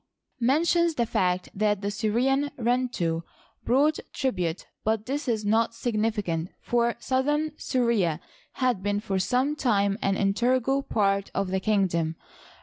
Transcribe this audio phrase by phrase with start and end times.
[0.39, 3.21] mentions the fact that the Syrians {Ruienu)
[3.63, 8.19] brought trib ute; but this is not significant, for southern Syria
[8.53, 12.15] had been for some time an integral part of the kingdom.